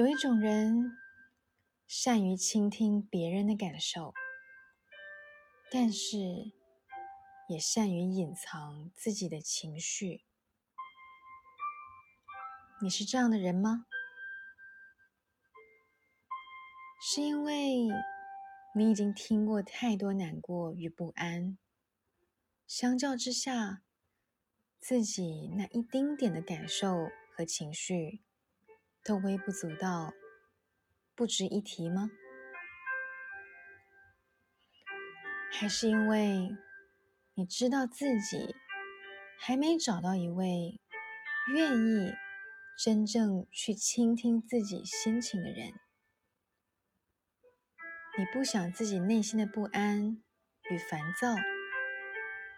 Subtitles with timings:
[0.00, 0.96] 有一种人
[1.86, 4.14] 善于倾听别人的感受，
[5.70, 6.16] 但是
[7.50, 10.24] 也善于隐藏自己的情绪。
[12.80, 13.84] 你是这样的人吗？
[17.02, 17.86] 是因为
[18.74, 21.58] 你已经听过太多难过与不安，
[22.66, 23.82] 相较之下，
[24.78, 28.22] 自己那一丁点的感受和情绪。
[29.02, 30.12] 都微不足道，
[31.14, 32.10] 不值一提吗？
[35.52, 36.56] 还是因为
[37.34, 38.54] 你知道自己
[39.38, 40.80] 还没找到一位
[41.52, 42.12] 愿意
[42.82, 45.72] 真正去倾听自己心情的人？
[48.18, 50.22] 你不想自己内心的不安
[50.70, 51.34] 与烦躁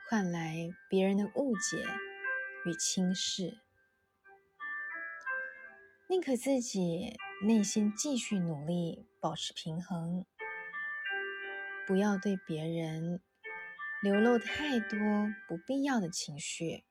[0.09, 1.85] 换来别人的误解
[2.67, 3.61] 与轻视？
[6.13, 10.27] 宁可自己内心继续努力，保持平衡，
[11.87, 13.23] 不要对别人
[14.03, 14.99] 流露太多
[15.49, 16.85] 不必要的情绪。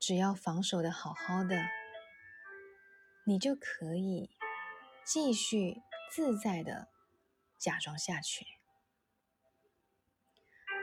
[0.00, 1.62] 只要防守的好好的，
[3.24, 4.28] 你就可以
[5.04, 6.88] 继续自在的
[7.56, 8.44] 假装下去，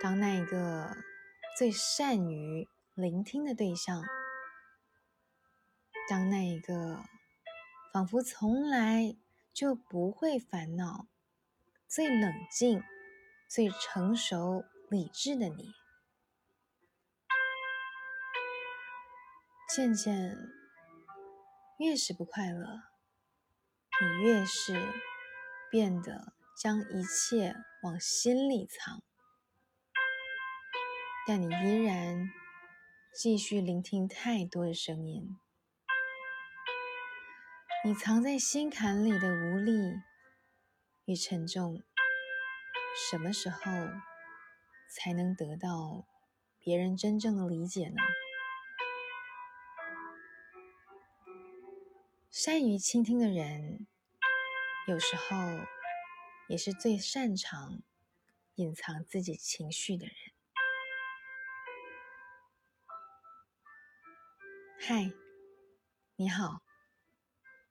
[0.01, 0.95] 当那一个
[1.57, 4.01] 最善于聆听的对象。
[6.09, 7.03] 当那一个
[7.93, 9.15] 仿佛从来
[9.53, 11.05] 就不会烦恼、
[11.87, 12.81] 最冷静、
[13.47, 15.71] 最成熟、理智的你，
[19.75, 20.35] 渐渐
[21.77, 22.81] 越是不快乐，
[24.01, 24.81] 你越是
[25.69, 29.03] 变得将一切往心里藏，
[31.27, 32.31] 但你依然
[33.13, 35.37] 继续聆听太多的声音。
[37.81, 40.01] 你藏在心坎里的无力
[41.05, 41.81] 与沉重，
[43.09, 43.61] 什么时候
[44.89, 46.05] 才能得到
[46.59, 47.95] 别人真正的理解呢？
[52.29, 53.87] 善于倾听的人，
[54.85, 55.37] 有时候
[56.49, 57.81] 也是最擅长
[58.55, 60.15] 隐藏自己情绪的人。
[64.81, 65.13] 嗨，
[66.17, 66.61] 你好。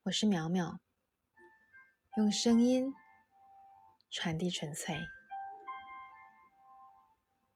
[0.09, 0.81] 我是苗苗，
[2.17, 2.95] 用声音
[4.11, 4.97] 传递纯粹。